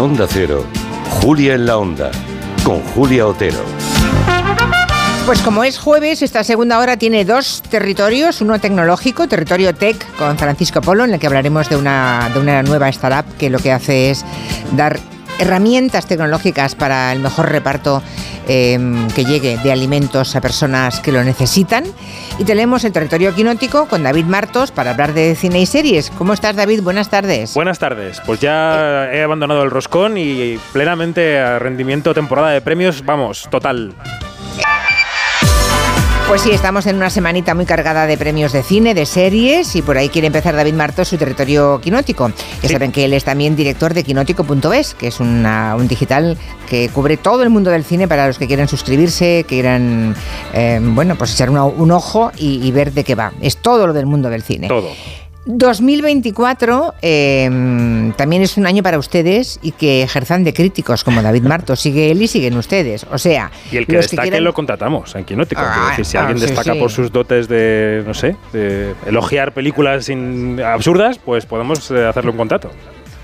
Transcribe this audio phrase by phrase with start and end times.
[0.00, 0.64] Onda Cero,
[1.20, 2.10] Julia en la Onda,
[2.62, 3.58] con Julia Otero.
[5.26, 10.38] Pues como es jueves, esta segunda hora tiene dos territorios, uno tecnológico, territorio tech, con
[10.38, 13.72] Francisco Polo, en el que hablaremos de una, de una nueva startup que lo que
[13.72, 14.24] hace es
[14.76, 15.00] dar
[15.38, 18.02] herramientas tecnológicas para el mejor reparto
[18.48, 21.84] em, que llegue de alimentos a personas que lo necesitan.
[22.38, 26.10] Y tenemos el territorio quinótico con David Martos para hablar de cine y series.
[26.10, 26.82] ¿Cómo estás, David?
[26.82, 27.54] Buenas tardes.
[27.54, 28.20] Buenas tardes.
[28.24, 33.94] Pues ya he abandonado el roscón y plenamente a rendimiento temporada de premios, vamos, total.
[36.28, 39.80] Pues sí, estamos en una semanita muy cargada de premios de cine, de series, y
[39.80, 42.30] por ahí quiere empezar David Martos su territorio quinótico.
[42.62, 46.36] Ya saben que él es también director de quinótico.es, que es un digital
[46.68, 50.14] que cubre todo el mundo del cine para los que quieran suscribirse, quieran,
[50.52, 53.32] eh, bueno, pues echar un ojo y, y ver de qué va.
[53.40, 54.68] Es todo lo del mundo del cine.
[54.68, 54.90] Todo.
[55.48, 61.42] 2024 em, también es un año para ustedes y que ejerzan de críticos como David
[61.42, 61.74] Marto.
[61.74, 63.06] Sigue él y siguen ustedes.
[63.10, 65.62] O sea, y el que destaque lo contratamos en Quinótico.
[65.64, 70.10] Ah, si alguien destaca por sus dotes de, no sé, de elogiar películas
[70.64, 72.70] absurdas, pues podemos eh, hacerle un contrato.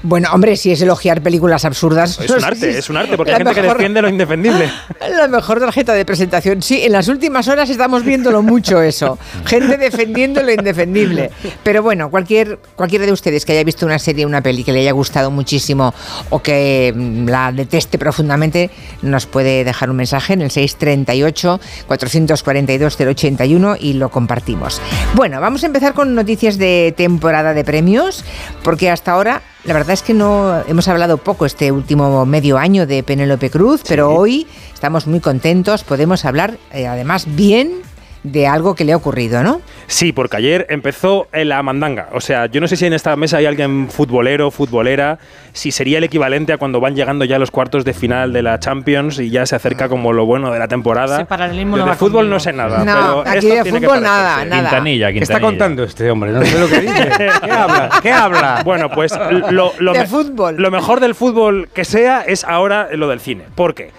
[0.05, 2.21] Bueno, hombre, si es elogiar películas absurdas.
[2.21, 4.71] Es un arte, es un arte, porque hay gente que defiende lo indefendible.
[5.17, 6.61] La mejor tarjeta de presentación.
[6.61, 9.19] Sí, en las últimas horas estamos viéndolo mucho eso.
[9.47, 11.31] Gente defendiendo lo indefendible.
[11.63, 14.81] Pero bueno, cualquier, cualquiera de ustedes que haya visto una serie, una peli que le
[14.81, 15.95] haya gustado muchísimo
[16.29, 22.97] o que mm, la deteste profundamente, nos puede dejar un mensaje en el 638 442
[23.01, 24.83] 081 y lo compartimos.
[25.15, 28.23] Bueno, vamos a empezar con noticias de temporada de premios,
[28.63, 32.87] porque hasta ahora la verdad es que no hemos hablado poco este último medio año
[32.87, 37.83] de Penélope Cruz, pero hoy estamos muy contentos, podemos hablar eh, además bien
[38.25, 39.61] de algo que le ha ocurrido, ¿no?
[39.87, 42.09] Sí, porque ayer empezó la mandanga.
[42.13, 45.19] O sea, yo no sé si en esta mesa hay alguien futbolero, futbolera,
[45.53, 48.59] si sería el equivalente a cuando van llegando ya los cuartos de final de la
[48.59, 51.17] Champions y ya se acerca como lo bueno de la temporada.
[51.17, 54.71] Ese paralelismo de fútbol no sé nada, no, pero aquí de fútbol nada, nada.
[54.71, 56.33] Quintanilla, ¿Qué está contando este hombre?
[56.33, 57.09] No sé lo que dice.
[57.45, 57.91] ¿Qué habla?
[58.03, 58.63] ¿Qué habla?
[58.65, 59.13] Bueno, pues
[59.51, 60.57] lo, de fútbol.
[60.57, 63.45] lo mejor del fútbol que sea es ahora lo del cine.
[63.55, 63.93] ¿Por qué?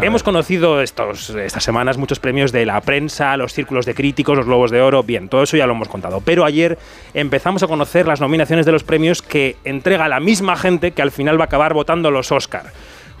[0.00, 4.46] Hemos conocido estos, estas semanas muchos premios de la prensa, los círculos de críticos, los
[4.46, 6.22] globos de oro, bien, todo eso ya lo hemos contado.
[6.24, 6.78] Pero ayer
[7.14, 11.10] empezamos a conocer las nominaciones de los premios que entrega la misma gente que al
[11.10, 12.66] final va a acabar votando los Oscar.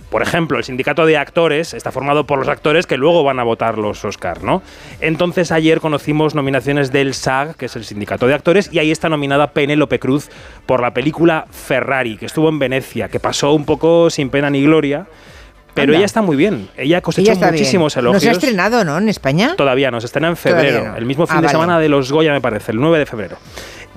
[0.08, 3.42] Por ejemplo, el sindicato de actores está formado por los actores que luego van a
[3.42, 4.62] votar los Oscar, ¿no?
[5.00, 9.08] Entonces ayer conocimos nominaciones del SAG, que es el sindicato de actores, y ahí está
[9.08, 10.30] nominada Penélope Cruz
[10.64, 14.62] por la película Ferrari, que estuvo en Venecia, que pasó un poco sin pena ni
[14.62, 15.08] gloria
[15.80, 16.68] pero ella está muy bien.
[16.76, 18.14] Ella cosechó muchísimos elogios.
[18.14, 19.54] ¿No se ha estrenado, no, en España?
[19.56, 20.96] Todavía no, se estrena en febrero.
[20.96, 23.38] El mismo fin ah, de semana de los Goya, me parece, el 9 de febrero.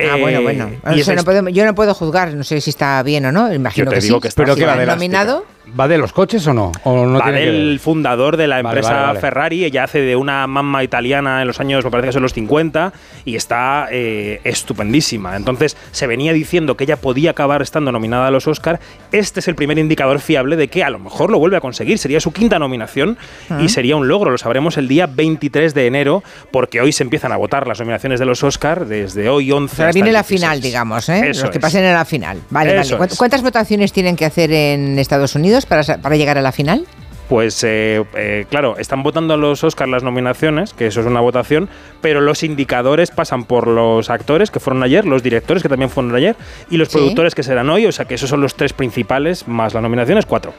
[0.10, 1.50] Ah, bueno, eh, bueno.
[1.50, 3.54] yo no puedo juzgar, no sé si está bien o no.
[3.54, 4.22] Imagino te que digo sí.
[4.22, 5.46] que está ¿Pero qué va nominado?
[5.80, 6.72] ¿Va de los coches o no?
[6.84, 9.64] ¿O no va del fundador de la empresa Ferrari.
[9.64, 12.92] Ella hace de una mamá italiana en los años, me parece que son los 50,
[13.26, 15.38] y está eh, estupendísima.
[15.38, 18.80] Entonces, se venía diciendo que ella podía acabar estando nominada a los Oscar.
[19.12, 22.00] Este es el primer indicador fiable de que a lo mejor lo vuelve a conseguir.
[22.00, 23.18] Sería su quinta nominación
[23.60, 24.32] y sería un logro.
[24.32, 28.20] Lo sabremos el día 23 de enero, porque hoy se empiezan a votar las nominaciones
[28.20, 31.28] de los Oscar desde hoy 11 Ahora viene la final, digamos, ¿eh?
[31.34, 32.40] los que pasen a la final.
[32.50, 33.08] Vale, vale.
[33.18, 35.66] ¿Cuántas votaciones tienen que hacer en Estados Unidos?
[35.66, 36.86] para, para llegar a la final?
[37.30, 41.70] Pues eh, eh, claro, están votando los Oscars las nominaciones, que eso es una votación,
[42.02, 46.14] pero los indicadores pasan por los actores que fueron ayer, los directores que también fueron
[46.14, 46.36] ayer
[46.70, 49.74] y los productores que serán hoy, o sea que esos son los tres principales más
[49.74, 50.54] las nominaciones, cuatro.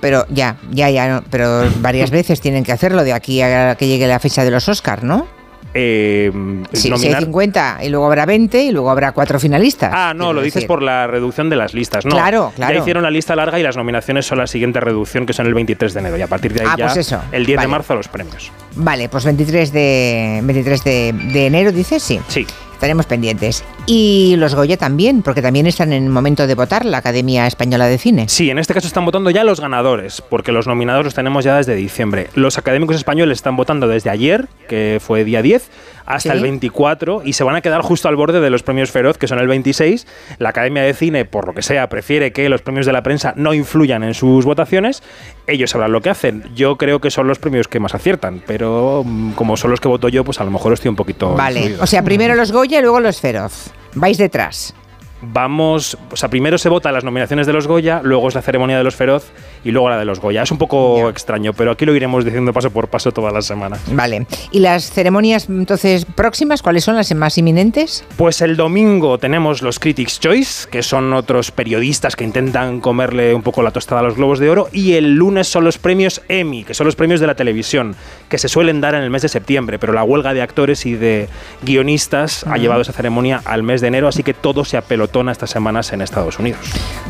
[0.00, 4.08] Pero ya, ya, ya, pero varias veces tienen que hacerlo de aquí a que llegue
[4.08, 5.37] la fecha de los Oscars, ¿no?
[5.74, 6.32] Eh,
[6.72, 9.92] sí, si hay 50 y luego habrá 20 y luego habrá cuatro finalistas.
[9.94, 12.04] Ah, no, lo dices por la reducción de las listas.
[12.04, 12.74] No, claro, claro.
[12.74, 15.54] Ya hicieron la lista larga y las nominaciones son la siguiente reducción, que son el
[15.54, 16.16] 23 de enero.
[16.16, 17.20] Y a partir de ahí ah, ya, pues eso.
[17.32, 18.50] el 10 de marzo, los premios.
[18.76, 22.18] Vale, pues 23 de, 23 de, de enero, dices, sí.
[22.28, 22.46] Sí.
[22.72, 23.64] Estaremos pendientes.
[23.90, 27.86] Y los Goya también, porque también están en el momento de votar la Academia Española
[27.86, 28.28] de Cine.
[28.28, 31.56] Sí, en este caso están votando ya los ganadores, porque los nominados los tenemos ya
[31.56, 32.28] desde diciembre.
[32.34, 35.70] Los académicos españoles están votando desde ayer, que fue día 10,
[36.04, 39.16] hasta el 24 y se van a quedar justo al borde de los premios Feroz,
[39.16, 40.06] que son el 26.
[40.38, 43.32] La Academia de Cine, por lo que sea, prefiere que los premios de la prensa
[43.36, 45.02] no influyan en sus votaciones.
[45.46, 46.44] Ellos sabrán lo que hacen.
[46.54, 49.88] Yo creo que son los premios que más aciertan, pero mm, como son los que
[49.88, 51.34] voto yo, pues a lo mejor estoy un poquito...
[51.34, 53.72] Vale, o sea, primero los Goya y luego los Feroz.
[53.98, 54.72] Vais detrás.
[55.20, 58.78] Vamos, o sea, primero se vota las nominaciones de los Goya, luego es la ceremonia
[58.78, 59.30] de los Feroz
[59.64, 60.42] y luego la de los Goya.
[60.42, 63.80] Es un poco extraño, pero aquí lo iremos diciendo paso por paso todas las semanas.
[63.92, 64.26] Vale.
[64.52, 68.04] ¿Y las ceremonias entonces próximas, cuáles son las más inminentes?
[68.16, 73.42] Pues el domingo tenemos los Critics' Choice, que son otros periodistas que intentan comerle un
[73.42, 76.64] poco la tostada a los Globos de Oro, y el lunes son los premios Emmy,
[76.64, 77.96] que son los premios de la televisión,
[78.28, 80.94] que se suelen dar en el mes de septiembre, pero la huelga de actores y
[80.94, 81.28] de
[81.62, 84.76] guionistas ha llevado esa ceremonia al mes de enero, así que todo se
[85.08, 86.60] apelotona estas semanas en Estados Unidos.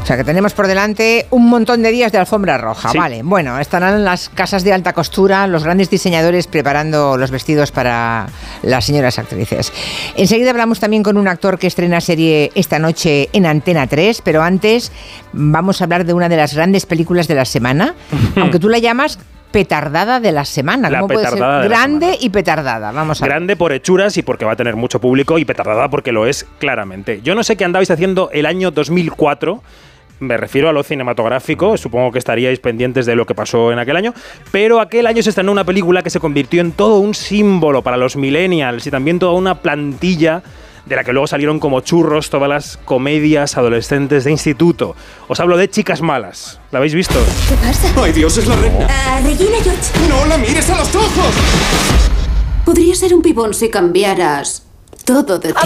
[0.02, 2.90] O sea que tenemos por delante un montón de días de alfombra roja.
[2.90, 2.98] Sí.
[2.98, 8.28] Vale, bueno, estarán las casas de alta costura, los grandes diseñadores preparando los vestidos para
[8.62, 9.72] las señoras actrices.
[10.16, 14.42] Enseguida hablamos también con un actor que estrena serie esta noche en Antena 3, pero
[14.42, 14.92] antes
[15.32, 17.94] vamos a hablar de una de las grandes películas de la semana,
[18.36, 19.18] aunque tú la llamas
[19.50, 20.90] petardada de la semana.
[20.90, 21.06] La
[21.64, 22.92] Grande y petardada.
[22.92, 23.30] Vamos a ver.
[23.30, 26.46] Grande por hechuras y porque va a tener mucho público y petardada porque lo es
[26.58, 27.20] claramente.
[27.22, 29.62] Yo no sé qué andabais haciendo el año 2004.
[30.20, 33.96] Me refiero a lo cinematográfico, supongo que estaríais pendientes de lo que pasó en aquel
[33.96, 34.12] año,
[34.50, 37.96] pero aquel año se estrenó una película que se convirtió en todo un símbolo para
[37.96, 40.42] los millennials y también toda una plantilla
[40.88, 44.96] de la que luego salieron como churros todas las comedias adolescentes de instituto.
[45.28, 46.60] Os hablo de Chicas Malas.
[46.70, 47.18] ¿La habéis visto?
[47.48, 47.92] ¿Qué pasa?
[48.02, 48.86] ¡Ay, Dios, es la reina!
[48.88, 50.08] Ah, Regina George.
[50.08, 51.34] ¡No la mires a los ojos!
[52.64, 54.67] Podría ser un pibón si cambiaras
[55.08, 55.58] todo de ti.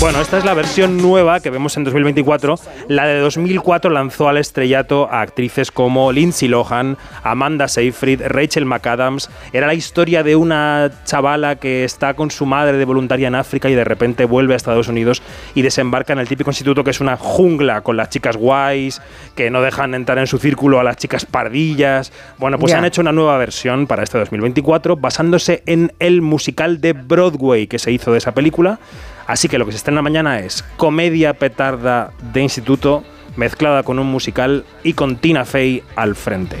[0.00, 2.56] Bueno, esta es la versión nueva que vemos en 2024.
[2.88, 9.30] La de 2004 lanzó al estrellato a actrices como Lindsay Lohan, Amanda Seyfried, Rachel McAdams.
[9.52, 13.70] Era la historia de una chavala que está con su madre de voluntaria en África
[13.70, 15.22] y de repente vuelve a Estados Unidos
[15.54, 19.00] y desembarca en el típico instituto que es una jungla con las chicas guays,
[19.36, 22.12] que no dejan entrar en su círculo a las chicas pardillas.
[22.38, 22.78] Bueno, pues Ya.
[22.78, 27.78] han hecho una nueva versión para este 2024 basándose en el musical de Broadway que
[27.78, 28.78] se hizo de esa película.
[29.26, 33.04] Así que lo que se estrena mañana es comedia petarda de instituto
[33.36, 36.56] mezclada con un musical y con Tina Fey al frente.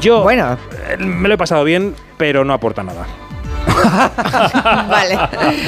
[0.00, 0.58] Yo Bueno.
[0.88, 3.06] eh, me lo he pasado bien, pero no aporta nada.
[4.88, 5.18] vale.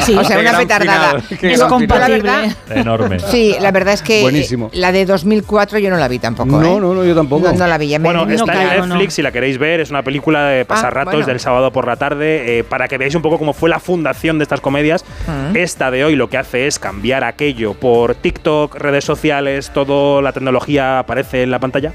[0.02, 0.16] Sí.
[0.16, 1.20] o sea, una petardada.
[1.40, 2.22] Es la compatible.
[2.22, 3.18] verdad, Enorme.
[3.20, 4.70] Sí, la verdad es que Buenísimo.
[4.72, 6.50] la de 2004 yo no la vi tampoco.
[6.60, 6.80] No, ¿eh?
[6.80, 7.48] no, no, yo tampoco.
[7.48, 7.88] No, no la vi.
[7.88, 8.94] ya me- Bueno, no está caigo, en no.
[8.94, 9.80] Netflix si la queréis ver.
[9.80, 11.26] Es una película de pasar Ah, ratos bueno.
[11.26, 12.58] del sábado por la tarde.
[12.58, 15.04] eh, para que veáis un poco cómo fue la fundación de estas comedias.
[15.26, 15.56] Mm.
[15.56, 20.32] Esta de hoy lo que hace es cambiar aquello por TikTok, redes sociales, toda la
[20.32, 21.92] tecnología aparece en la pantalla.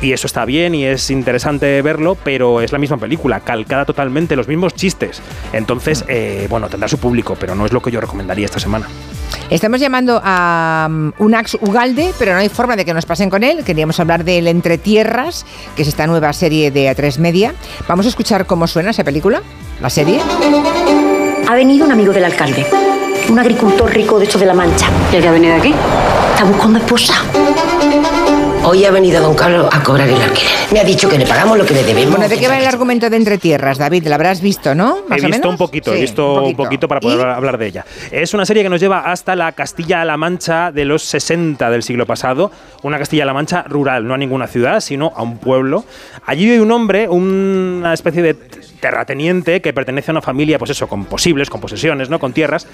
[0.00, 4.36] Y eso está bien y es interesante verlo, pero es la misma película, calcada totalmente,
[4.36, 5.20] los mismos chistes.
[5.52, 8.86] Entonces, eh, bueno, tendrá su público, pero no es lo que yo recomendaría esta semana.
[9.50, 13.44] Estamos llamando a um, Unax Ugalde, pero no hay forma de que nos pasen con
[13.44, 13.64] él.
[13.64, 15.44] Queríamos hablar del Entre Tierras,
[15.76, 17.54] que es esta nueva serie de A3 Media.
[17.86, 19.42] Vamos a escuchar cómo suena esa película,
[19.80, 20.20] la serie.
[21.48, 22.66] Ha venido un amigo del alcalde,
[23.28, 24.86] un agricultor rico de hecho de la Mancha.
[25.12, 25.74] ¿Y el que ha venido aquí?
[26.32, 27.14] Está buscando esposa.
[28.64, 30.52] Hoy ha venido don Carlos a cobrar el alquiler.
[30.72, 32.12] Me ha dicho que le pagamos lo que le debemos.
[32.16, 34.06] Bueno, ¿de qué va el argumento de Entre Tierras, David?
[34.06, 34.98] ¿La habrás visto, no?
[34.98, 35.50] He ¿Más o visto menos?
[35.50, 37.22] un poquito, he visto un poquito, para poder ¿Y?
[37.22, 37.84] hablar de ella.
[38.12, 42.06] Es una serie que nos lleva hasta la Castilla-La Mancha de los 60 del siglo
[42.06, 45.84] pasado, una Castilla-La Mancha rural, no a ninguna ciudad, sino a un pueblo.
[46.24, 50.86] Allí vive un hombre, una especie de terrateniente que pertenece a una familia, pues eso,
[50.86, 52.20] con posibles, con posesiones, ¿no?
[52.20, 52.68] Con tierras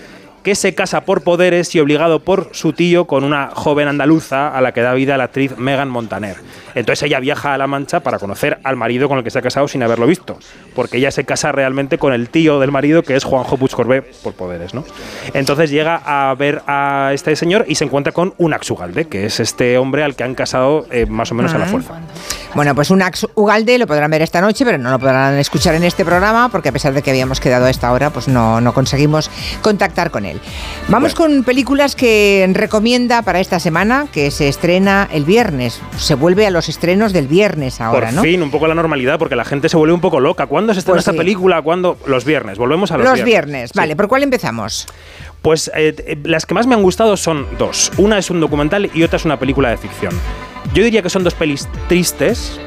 [0.49, 4.63] que se casa por poderes y obligado por su tío con una joven andaluza a
[4.63, 6.37] la que da vida la actriz Megan Montaner.
[6.75, 9.43] Entonces ella viaja a La Mancha para conocer al marido con el que se ha
[9.43, 10.39] casado sin haberlo visto,
[10.75, 14.33] porque ella se casa realmente con el tío del marido que es Juanjo Puigcorbé por
[14.33, 14.85] poderes, ¿no?
[15.35, 19.41] Entonces llega a ver a este señor y se encuentra con un Axugalde, que es
[19.41, 22.01] este hombre al que han casado eh, más o menos a la fuerza.
[22.55, 25.85] Bueno, pues Unax Ugalde lo podrán ver esta noche, pero no lo podrán escuchar en
[25.85, 28.73] este programa, porque a pesar de que habíamos quedado a esta hora, pues no, no
[28.73, 29.31] conseguimos
[29.61, 30.38] contactar con él.
[30.89, 35.81] Vamos con películas que recomienda para esta semana, que se estrena el viernes.
[35.99, 38.23] Se vuelve a los estrenos del viernes ahora, Por ¿no?
[38.23, 40.47] fin, un poco la normalidad, porque la gente se vuelve un poco loca.
[40.47, 41.19] ¿Cuándo se estrena Pues esta sí.
[41.19, 41.61] película?
[41.63, 41.99] ¿Cuándo?
[42.07, 42.59] Los viernes.
[42.59, 43.97] Volvemos a los, Los viernes, vale.
[43.97, 44.87] ¿Por cuál empezamos?
[45.43, 47.93] Pues eh, eh, las que más me han gustado son dos.
[47.97, 50.13] Una es un documental y otra es una película de ficción.
[50.75, 52.59] Yo diría que son dos pelis tristes,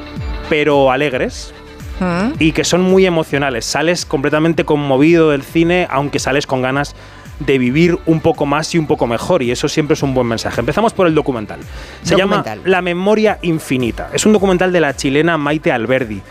[0.49, 1.53] pero alegres.
[1.99, 2.31] ¿Mm?
[2.39, 3.65] Y que son muy emocionales.
[3.65, 6.95] Sales completamente conmovido del cine, aunque sales con ganas
[7.45, 9.43] de vivir un poco más y un poco mejor.
[9.43, 10.59] Y eso siempre es un buen mensaje.
[10.59, 11.59] Empezamos por el documental.
[12.03, 12.59] Se Documental.
[12.59, 14.09] llama La Memoria Infinita.
[14.13, 16.21] Es un documental de la chilena Maite Alberdi.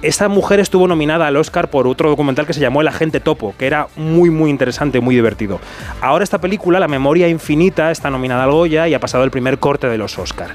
[0.00, 3.52] Esta mujer estuvo nominada al Oscar por otro documental que se llamó El Agente Topo,
[3.58, 5.58] que era muy muy interesante, muy divertido.
[6.00, 9.58] Ahora esta película, La Memoria Infinita, está nominada al Goya y ha pasado el primer
[9.58, 10.50] corte de los Oscar.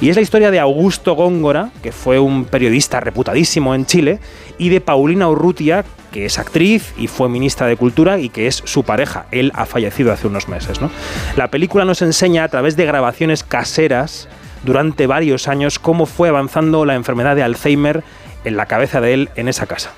[0.00, 4.18] Y es la historia de Augusto Góngora, que fue un periodista reputadísimo en Chile,
[4.58, 8.62] y de Paulina Urrutia, que es actriz y fue ministra de Cultura y que es
[8.64, 9.26] su pareja.
[9.30, 10.80] Él ha fallecido hace unos meses.
[10.80, 10.90] ¿no?
[11.36, 14.28] La película nos enseña a través de grabaciones caseras
[14.64, 18.02] durante varios años cómo fue avanzando la enfermedad de Alzheimer
[18.44, 19.92] en la cabeza de él en esa casa.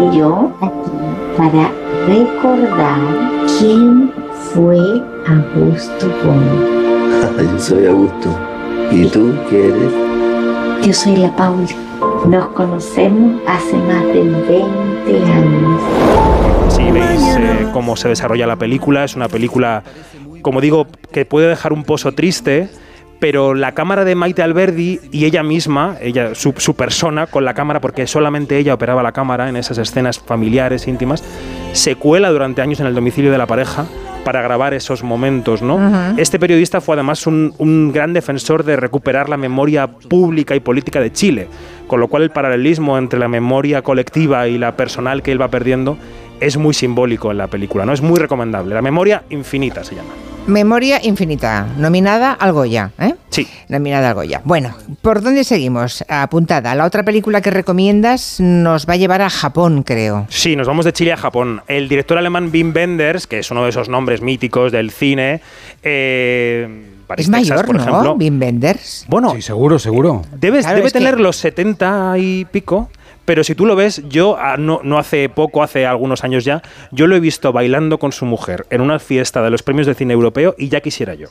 [0.00, 0.98] Y yo aquí
[1.36, 1.70] para
[2.06, 3.00] recordar
[3.58, 4.12] quién
[4.54, 4.78] fue
[5.26, 6.78] Augusto Bono.
[7.52, 8.28] Yo soy Augusto.
[8.90, 9.92] ¿Y tú qué eres?
[10.86, 11.87] Yo soy la Pauli.
[12.26, 15.82] Nos conocemos hace más de 20 años.
[16.68, 19.82] Si veis eh, cómo se desarrolla la película, es una película,
[20.42, 22.68] como digo, que puede dejar un pozo triste,
[23.20, 27.54] pero la cámara de Maite Alberdi y ella misma, ella, su, su persona con la
[27.54, 31.24] cámara, porque solamente ella operaba la cámara en esas escenas familiares, íntimas,
[31.72, 33.86] se cuela durante años en el domicilio de la pareja
[34.24, 36.16] para grabar esos momentos, ¿no?
[36.18, 41.00] Este periodista fue además un, un gran defensor de recuperar la memoria pública y política
[41.00, 41.48] de Chile,
[41.86, 45.48] con lo cual el paralelismo entre la memoria colectiva y la personal que él va
[45.48, 45.96] perdiendo
[46.40, 47.92] es muy simbólico en la película, ¿no?
[47.92, 48.74] Es muy recomendable.
[48.74, 50.10] La memoria infinita se llama.
[50.48, 53.14] Memoria infinita, nominada al Goya, ¿eh?
[53.28, 53.46] Sí.
[53.68, 54.40] Nominada al Goya.
[54.44, 56.02] Bueno, ¿por dónde seguimos?
[56.08, 56.74] Apuntada.
[56.74, 60.26] La otra película que recomiendas nos va a llevar a Japón, creo.
[60.30, 61.60] Sí, nos vamos de Chile a Japón.
[61.68, 65.42] El director alemán Wim Wenders, que es uno de esos nombres míticos del cine,
[65.82, 67.82] eh, Paris, Es Texas, mayor, por ¿no?
[67.82, 68.12] ejemplo.
[68.14, 69.04] Wim Wenders.
[69.08, 70.22] Bueno, Sí, seguro, seguro.
[70.34, 72.88] debes- Claro, debe que- tener los 70 y pico.
[73.28, 76.62] Pero si tú lo ves, yo ah, no, no hace poco, hace algunos años ya,
[76.92, 79.94] yo lo he visto bailando con su mujer en una fiesta de los premios de
[79.94, 81.28] cine europeo y ya quisiera yo.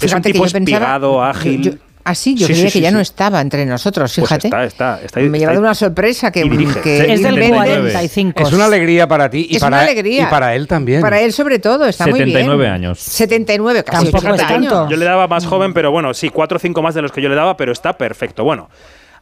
[0.00, 1.60] es un tipo yo pensaba- espigado, ágil.
[1.62, 2.94] yo- yo- ah, sí, yo Sí, creía sí, que sí, ya sí.
[2.94, 4.46] no estaba entre nosotros, Pues fíjate.
[4.48, 6.42] está, está, está- Me ha está- llevado una sorpresa que,
[6.82, 8.42] que Sí, Es del Wim Wenders- 45.
[8.44, 10.22] Es una alegría para ti y, Es para, una alegría.
[10.22, 11.02] y para él también.
[11.02, 12.28] Para él sobre todo, está muy bien.
[12.30, 12.98] 79 años.
[12.98, 14.78] 79, casi Tampoco 80 es tanto.
[14.78, 14.90] años.
[14.90, 17.20] Yo le daba más joven, pero bueno, sí, cuatro o cinco más de los que
[17.20, 18.42] yo le daba, pero está perfecto.
[18.42, 18.70] Bueno,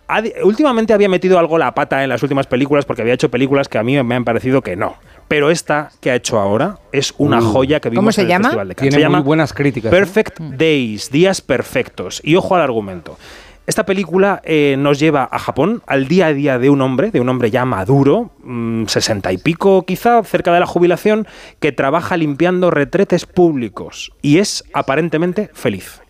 [0.08, 3.68] ha últimamente había metido algo la pata en las últimas películas porque había hecho películas
[3.68, 4.96] que a mí me han parecido que no.
[5.28, 7.52] Pero esta que ha hecho ahora es una Uh.
[7.52, 8.44] joya que vimos ¿Cómo se en el llama?
[8.48, 8.90] Festival de Cannes.
[8.90, 9.92] Tiene Se muy llama buenas críticas.
[9.92, 9.96] ¿eh?
[9.96, 12.20] Perfect Days, días perfectos.
[12.22, 13.18] Y ojo al argumento.
[13.66, 17.20] Esta película eh, nos lleva a Japón, al día a día de un hombre, de
[17.20, 21.26] un hombre ya maduro, mm, sesenta y pico quizá, cerca de la jubilación,
[21.58, 26.00] que trabaja limpiando retretes públicos y es aparentemente feliz.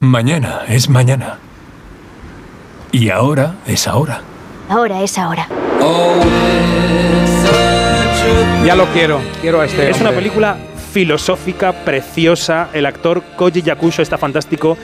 [0.00, 1.38] Mañana es mañana.
[2.94, 4.20] Y ahora es ahora.
[4.68, 5.48] Ahora es ahora.
[8.66, 9.18] Ya lo quiero.
[9.40, 10.58] Quiero a este Es una película
[10.92, 12.68] filosófica, preciosa.
[12.74, 14.76] El actor Koji Yakusho está fantástico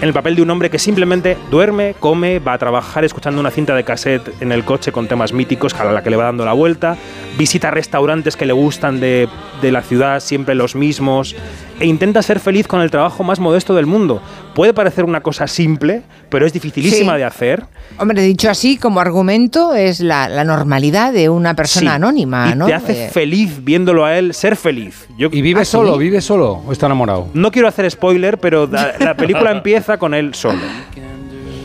[0.00, 3.50] en el papel de un hombre que simplemente duerme, come, va a trabajar escuchando una
[3.50, 6.46] cinta de cassette en el coche con temas míticos a la que le va dando
[6.46, 6.96] la vuelta,
[7.36, 9.28] visita restaurantes que le gustan de,
[9.60, 11.36] de la ciudad, siempre los mismos,
[11.80, 14.20] e intenta ser feliz con el trabajo más modesto del mundo.
[14.54, 17.18] Puede parecer una cosa simple, pero es dificilísima Sí.
[17.18, 17.64] de hacer.
[17.98, 21.96] Hombre, dicho así, como argumento, es la, la normalidad de una persona Sí.
[21.96, 22.66] anónima, y ¿no?
[22.66, 25.06] te hace Eh, feliz viéndolo a él ser feliz.
[25.18, 25.72] Yo, ¿Y vive ¿Ah, sí?
[25.72, 25.96] solo?
[25.98, 27.28] ¿Vive solo o está enamorado?
[27.34, 30.60] No quiero hacer spoiler, pero da- la película empieza con él solo.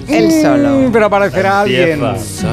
[0.08, 0.70] él solo.
[0.88, 2.00] Mm, Pero aparecerá alguien.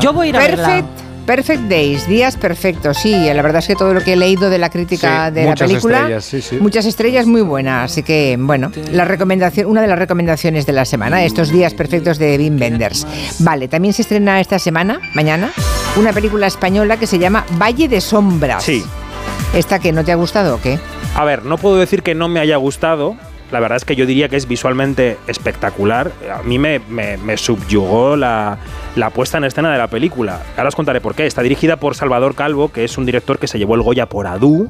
[0.00, 0.86] Yo voy a ir a Perfect, verla.
[1.26, 3.12] Perfect Days, días perfectos, sí.
[3.12, 5.50] La verdad es que todo lo que he leído de la crítica Sí, de la
[5.50, 6.56] muchas película, estrellas, sí, sí.
[6.60, 7.90] muchas estrellas muy buenas.
[7.92, 12.18] Así que, bueno, la recomendación, una de las recomendaciones de la semana, estos días perfectos
[12.18, 13.06] de Wim Wenders.
[13.38, 15.52] Vale, también se estrena esta semana, mañana,
[15.96, 18.64] una película española que se llama Valle de Sombras.
[18.64, 18.82] Sí.
[19.54, 20.78] ¿Esta que no te ha gustado o qué?
[21.14, 23.16] A ver, no puedo decir que no me haya gustado.
[23.52, 26.10] La verdad es que yo diría que es visualmente espectacular.
[26.34, 28.58] A mí me, me- me subyugó la,
[28.96, 30.40] la puesta en escena de la película.
[30.56, 31.26] Ahora os contaré por qué.
[31.26, 34.26] Está dirigida por Salvador Calvo, que es un director que se llevó el Goya por
[34.26, 34.68] Adu.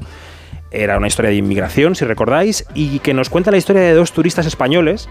[0.69, 4.11] Era una historia de inmigración, si recordáis, y que nos cuenta la historia de dos
[4.11, 5.07] turistas españoles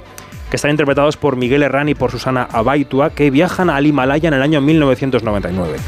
[0.50, 4.34] que están interpretados por Miguel Herrán y por Susana Abaitua, que viajan al Himalaya en
[4.34, 5.78] el año 1999.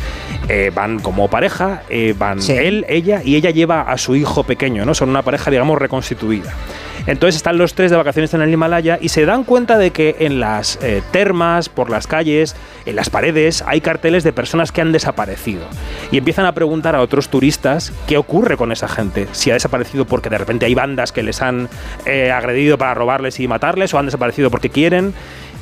[0.49, 2.53] Eh, van como pareja, eh, van Sí.
[2.53, 4.95] él, ella, y ella lleva a su hijo pequeño, ¿no?
[4.95, 6.53] Son una pareja, digamos, reconstituida.
[7.07, 10.17] Entonces están los tres de vacaciones en el Himalaya y se dan cuenta de que
[10.21, 12.57] en las eh, termas, por las calles,
[12.87, 15.67] en las paredes, hay carteles de personas que han desaparecido.
[16.11, 19.29] Y empiezan a preguntar a otros turistas qué ocurre con esa gente.
[19.33, 21.69] Si ha desaparecido porque de repente hay bandas que les han
[22.07, 25.13] eh, agredido para robarles y matarles, o han desaparecido porque quieren.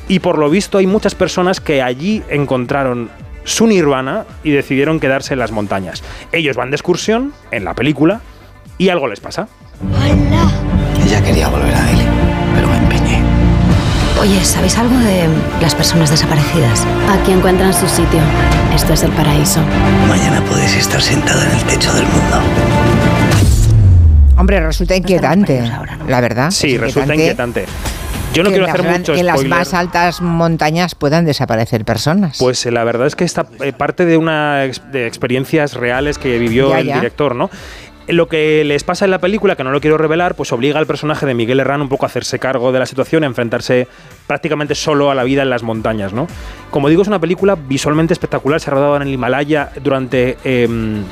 [0.07, 3.09] Y por lo visto hay muchas personas que allí encontraron
[3.43, 6.03] su nirvana y decidieron quedarse en las montañas.
[6.31, 8.21] Ellos van de excursión en la película
[8.77, 9.47] y algo les pasa.
[11.25, 12.05] Quería volver a Delhi,
[12.55, 13.21] pero me empeñé.
[14.21, 15.27] Oye, ¿sabéis algo de
[15.61, 16.85] las personas desaparecidas?
[17.09, 18.19] Aquí encuentran su sitio.
[18.73, 19.59] Esto es el paraíso.
[20.07, 22.37] Mañana puedes estar sentada en el techo del mundo.
[24.37, 25.63] Hombre, resulta inquietante,
[26.07, 26.51] la verdad.
[26.51, 27.65] Sí, es resulta inquietante.
[28.33, 32.37] Yo no quiero hacer las, mucho que en las más altas montañas puedan desaparecer personas.
[32.39, 36.17] Pues eh, la verdad es que esta eh, parte de una ex- de experiencias reales
[36.17, 36.95] que vivió Ya, el ya.
[36.95, 37.51] director, ¿no?
[38.07, 40.85] Lo que les pasa en la película, que no lo quiero revelar, pues obliga al
[40.85, 43.87] personaje de Miguel Herrán un poco a hacerse cargo de la situación, a enfrentarse
[44.27, 46.27] prácticamente solo a la vida en las montañas, ¿no?
[46.69, 51.03] Como digo, es una película visualmente espectacular, se ha rodado en el Himalaya durante em,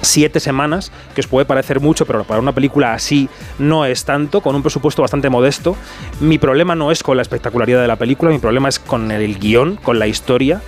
[0.00, 3.28] siete semanas, que os puede parecer mucho, pero para una película así
[3.60, 5.76] no es tanto, con un presupuesto bastante modesto.
[6.20, 9.38] Mi problema no es con la espectacularidad de la película, mi problema es con el
[9.38, 10.60] guion, con la historia.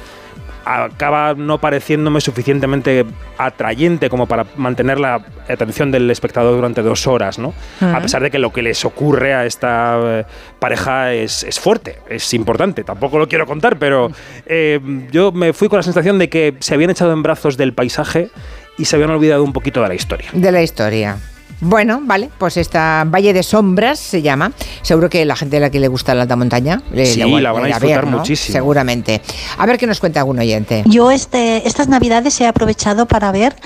[0.65, 3.05] Acaba no pareciéndome suficientemente
[3.39, 7.55] atrayente como para mantener la atención del espectador durante dos horas, ¿no?
[7.81, 10.25] A pesar de que lo que les ocurre a esta eh,
[10.59, 12.85] pareja es, es fuerte, es importante.
[12.85, 14.11] Tampoco lo quiero contar, pero
[14.47, 14.81] eh,
[15.11, 18.31] yo me fui con la sensación de que se habían echado en brazos del paisaje
[18.79, 20.29] y se habían olvidado un poquito de la historia.
[20.33, 21.19] De la historia.
[21.61, 24.53] Bueno, vale, pues esta Valle de Sombras se llama.
[24.83, 27.41] Seguro que la gente a la que le gusta la alta montaña le, Sí, le-
[27.41, 28.19] la van a disfrutar ver, ¿no?
[28.19, 28.53] muchísimo.
[28.53, 29.23] Seguramente.
[29.59, 30.83] A ver qué nos cuenta algún oyente.
[30.87, 33.57] Yo este, estas navidades he aprovechado para ver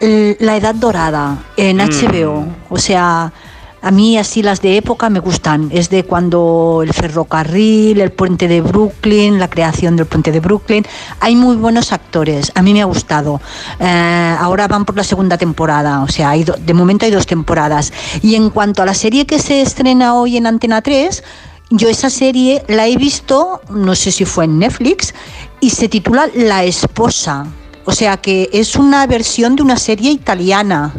[0.00, 1.80] eh, La Edad Dorada en Mm.
[1.80, 2.46] HBO.
[2.68, 3.32] O sea,
[3.80, 5.68] a mí así las de época me gustan.
[5.72, 10.84] Es de cuando el ferrocarril, el puente de Brooklyn, la creación del puente de Brooklyn.
[11.20, 12.50] Hay muy buenos actores.
[12.54, 13.40] A mí me ha gustado.
[13.78, 16.02] Eh, ahora van por la segunda temporada.
[16.02, 17.92] O sea, hay do- de momento hay dos temporadas.
[18.22, 21.22] Y en cuanto a la serie que se estrena hoy en Antena 3,
[21.70, 25.14] yo esa serie la he visto, no sé si fue en Netflix,
[25.60, 27.46] y se titula La esposa.
[27.84, 30.92] O sea que es una versión de una serie italiana,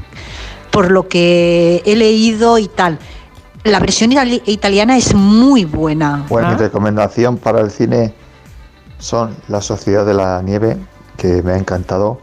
[0.80, 2.98] por lo que he leído y tal.
[3.66, 6.26] La versión itali- italiana es muy buena.
[6.30, 8.14] Pues mi recomendación para el cine
[8.98, 10.78] son La Sociedad de la Nieve,
[11.18, 12.22] que me ha encantado,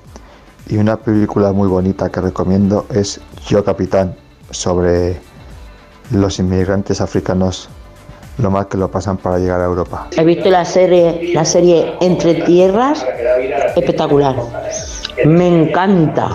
[0.70, 4.16] y una película muy bonita que recomiendo es Yo Capitán,
[4.50, 5.20] sobre
[6.10, 7.68] los inmigrantes africanos,
[8.38, 10.08] lo mal que lo pasan para llegar a Europa.
[10.16, 13.04] He visto la serie, la serie Entre Tierras,
[13.76, 14.34] espectacular.
[15.26, 16.30] Me encanta.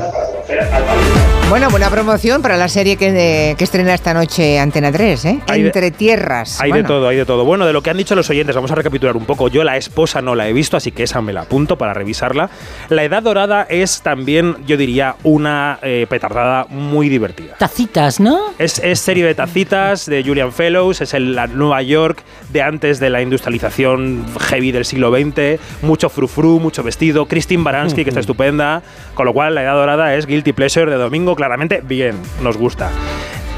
[1.51, 5.39] Bueno, buena promoción para la serie que, que estrena esta noche Antena 3, ¿eh?
[5.48, 6.62] Hay de- Entre tierras.
[6.62, 7.43] Hay de Bueno, todo, hay de todo.
[7.43, 9.50] Bueno, de lo que han dicho los oyentes, vamos a recapitular un poco.
[9.50, 12.50] Yo la esposa no la he visto, así que esa me la apunto para revisarla.
[12.88, 17.55] La Edad Dorada es también, yo diría, una eh, petardada muy divertida.
[17.57, 18.40] Tacitas, ¿no?
[18.57, 23.01] Es, es serie de tacitas de Julian Fellows, es el, la Nueva York de antes
[23.01, 28.22] de la industrialización heavy del siglo XX, mucho frufru, mucho vestido, Christine Baranski, que está
[28.22, 28.83] estupenda,
[29.22, 32.90] con lo cual la Edad Dorada es guilty pleasure de domingo, claramente bien, nos gusta.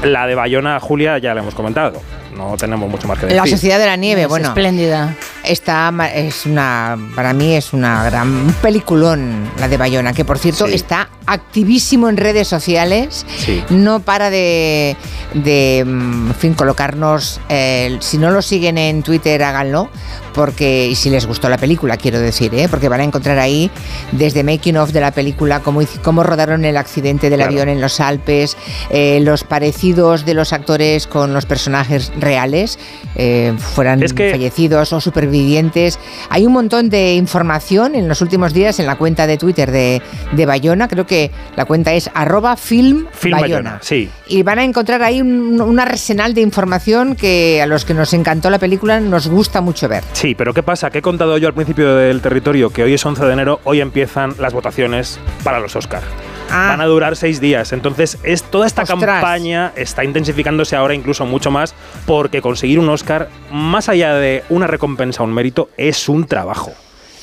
[0.02, 2.02] La de Bayona, Julia, ya la hemos comentado,
[2.36, 3.40] no tenemos mucho más que decir.
[3.40, 4.48] La Sociedad de la Nieve, Es bueno.
[4.48, 5.14] espléndida.
[5.42, 10.26] Está, ma- es una, para mí es una gran un peliculón la de Bayona, que
[10.26, 10.74] por cierto Sí.
[10.74, 13.24] está activísimo en redes sociales.
[13.38, 13.64] Sí.
[13.70, 14.96] No para de,
[15.32, 17.40] de, mm, en fin, colocarnos.
[17.48, 19.88] eh, si no lo siguen en Twitter, háganlo.
[20.34, 22.66] Porque, y si les gustó la película, quiero decir, ¿eh?
[22.68, 23.70] porque van a encontrar ahí
[24.12, 27.52] desde making of de la película, cómo, cómo rodaron el accidente del Claro.
[27.52, 28.56] avión en los Alpes,
[28.90, 32.78] eh, los parecidos de los actores con los personajes reales,
[33.16, 35.98] eh, fueran Es que- fallecidos o supervivientes.
[36.30, 40.02] Hay un montón de información en los últimos días en la cuenta de Twitter de,
[40.32, 43.70] de Bayona, creo que la cuenta es arroba film, Film Bayona.
[43.70, 44.10] Bayona, sí.
[44.26, 48.12] Y van a encontrar ahí un, un arsenal de información que a los que nos
[48.14, 50.02] encantó la película nos gusta mucho ver.
[50.12, 50.88] Sí, pero ¿qué pasa?
[50.90, 53.82] Que he contado yo al principio del territorio que hoy es 11 de enero, hoy
[53.82, 56.02] empiezan las votaciones para los Oscar.
[56.50, 56.68] Ah.
[56.70, 57.72] Van a durar seis días.
[57.72, 58.98] Entonces, es, toda esta Ostras.
[59.00, 61.74] campaña está intensificándose ahora incluso mucho más
[62.06, 66.72] porque conseguir un Oscar, más allá de una recompensa o un mérito, es un trabajo.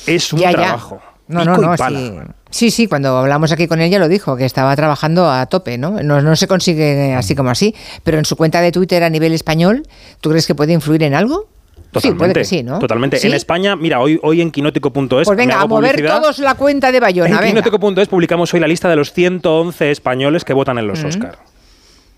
[0.05, 0.57] Es un Ya, ya.
[0.57, 1.01] trabajo.
[1.27, 2.19] No, no, Pico no, sí.
[2.49, 6.03] Sí, sí, cuando hablamos aquí con ella lo dijo, que estaba trabajando a tope, ¿no?
[6.03, 9.31] No, no se consigue así como así, pero en su cuenta de Twitter a nivel
[9.31, 9.83] español,
[10.19, 11.47] ¿tú crees que puede influir en algo?
[11.99, 12.80] Sí, puede Totalmente, que sí, ¿no?
[12.80, 13.17] Totalmente.
[13.17, 13.27] ¿Sí?
[13.27, 15.25] En España, mira, hoy, hoy en quinótico.es.
[15.25, 18.89] Pues venga, a mover todos la cuenta de Bayona, En quinótico.es publicamos hoy la lista
[18.89, 21.08] de los 111 españoles que votan en los Mm.
[21.08, 21.38] Oscar.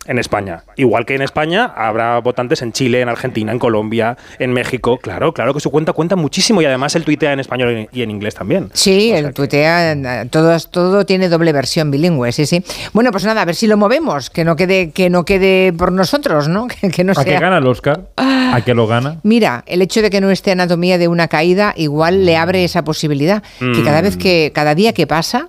[0.06, 0.63] En España.
[0.76, 4.98] Igual que en España, habrá votantes en Chile, en Argentina, en Colombia, en México.
[4.98, 8.12] Claro, claro que su cuenta cuenta muchísimo y además él tuitea en español y en
[8.12, 8.70] inglés también.
[8.74, 12.63] Sí, el tuitea, eh, todo, todo tiene doble versión bilingüe, sí, sí.
[12.92, 15.92] Bueno, pues nada, a ver si lo movemos, que no quede, que no quede por
[15.92, 16.68] nosotros, ¿no?
[16.82, 17.39] Que, que no ¿A qué sea.
[17.39, 18.02] gana el Oscar?
[18.18, 19.20] ¿A qué lo gana?
[19.24, 22.84] Mira, el hecho de que no esté anatomía de una caída igual le abre esa
[22.84, 23.42] posibilidad.
[23.60, 24.20] Que cada vez Mm.
[24.20, 25.48] que, cada día que pasa,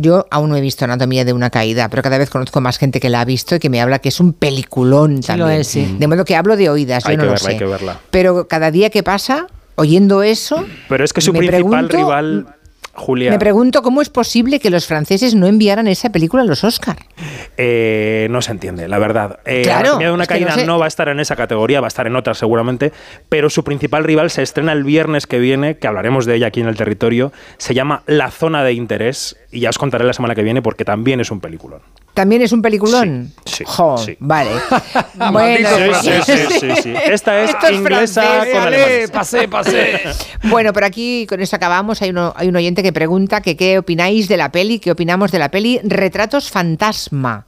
[0.00, 3.00] yo aún no he visto anatomía de una caída, pero cada vez conozco más gente
[3.00, 5.60] que la ha visto y que me habla que es un peliculón Sí lo también.
[5.60, 5.96] es, sí.
[5.98, 7.52] De modo que hablo de oídas, Hay yo no que lo verla, sé.
[7.52, 8.00] hay que verla.
[8.10, 12.46] Pero cada día que pasa, oyendo eso, Pero es que su me principal pregunto- rival.
[13.00, 13.30] Julia.
[13.30, 16.96] Me pregunto cómo es posible que los franceses no enviaran esa película a los Oscar.
[17.56, 19.38] Eh, no se entiende, la verdad.
[19.44, 21.86] Eh, Claro, Anatomía de una caída no no, va a estar en esa categoría, va
[21.86, 22.92] a estar en otras seguramente,
[23.28, 26.60] pero su principal rival se estrena el viernes que viene, que hablaremos de ella aquí
[26.60, 27.32] en el territorio.
[27.56, 30.84] Se llama La Zona de Interés y ya os contaré la semana que viene porque
[30.84, 31.80] también es un peliculón.
[32.14, 33.32] ¿También es un peliculón?
[33.44, 34.16] Sí, Jo, sí.
[34.20, 34.50] Vale.
[35.32, 35.68] bueno,
[36.00, 36.94] Sí, sí, sí, sí, sí.
[37.10, 38.52] Esta es Esto inglesa francés.
[38.54, 39.10] con alemanes.
[39.10, 40.00] pasé, pasé.
[40.44, 42.00] Bueno, pero aquí con esto acabamos.
[42.02, 45.30] Hay, uno, hay un oyente que pregunta que qué opináis de la peli, qué opinamos
[45.32, 47.46] de la peli Retratos Fantasma.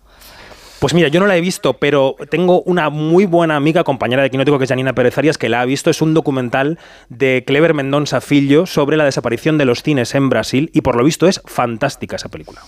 [0.80, 4.30] Pues mira, yo no la he visto, pero tengo una muy buena amiga, compañera de
[4.30, 5.90] Quinótico, que es Janina Pérez Arias, que la ha visto.
[5.90, 6.78] Es un documental
[7.10, 11.04] de Clever Mendonça Filho sobre la desaparición de los cines en Brasil y por lo
[11.04, 12.62] visto es fantástica esa película.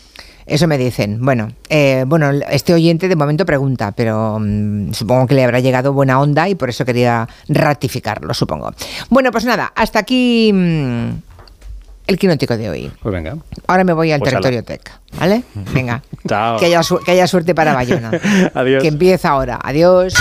[0.44, 1.24] Eso me dicen.
[1.24, 5.94] Bueno, eh, bueno, este oyente de momento pregunta, pero mm, supongo que le habrá llegado
[5.94, 8.74] buena onda y por eso quería ratificarlo, supongo.
[9.08, 11.10] Bueno, pues nada, hasta aquí mm,
[12.06, 12.92] el quinótico de hoy.
[13.02, 13.36] Pues venga.
[13.66, 14.40] Ahora me voy al Pues ala.
[14.40, 15.42] territorio tech, ¿vale?
[15.72, 16.02] Venga.
[16.28, 16.58] Chao.
[16.58, 18.10] Que haya, que haya suerte para Bayona.
[18.54, 18.82] Adiós.
[18.82, 19.58] Que empieza ahora.
[19.62, 20.14] Adiós.